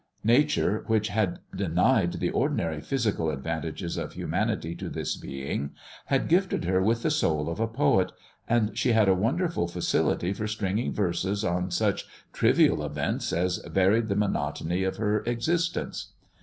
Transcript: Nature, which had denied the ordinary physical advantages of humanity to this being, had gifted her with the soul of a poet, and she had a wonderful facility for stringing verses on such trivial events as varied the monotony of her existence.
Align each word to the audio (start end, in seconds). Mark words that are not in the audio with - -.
Nature, 0.23 0.83
which 0.87 1.09
had 1.09 1.37
denied 1.55 2.13
the 2.13 2.31
ordinary 2.31 2.81
physical 2.81 3.29
advantages 3.29 3.97
of 3.97 4.13
humanity 4.13 4.73
to 4.73 4.89
this 4.89 5.15
being, 5.15 5.69
had 6.07 6.27
gifted 6.27 6.63
her 6.65 6.81
with 6.81 7.03
the 7.03 7.11
soul 7.11 7.47
of 7.47 7.59
a 7.59 7.67
poet, 7.67 8.11
and 8.49 8.75
she 8.75 8.93
had 8.93 9.07
a 9.07 9.13
wonderful 9.13 9.67
facility 9.67 10.33
for 10.33 10.47
stringing 10.47 10.91
verses 10.91 11.45
on 11.45 11.69
such 11.69 12.07
trivial 12.33 12.83
events 12.83 13.31
as 13.31 13.59
varied 13.67 14.07
the 14.07 14.15
monotony 14.15 14.83
of 14.83 14.97
her 14.97 15.21
existence. 15.25 16.13